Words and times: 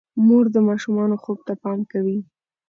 مور 0.25 0.45
د 0.55 0.57
ماشومانو 0.67 1.15
خوب 1.23 1.39
ته 1.47 1.53
پام 1.63 1.79
کوي. 1.91 2.17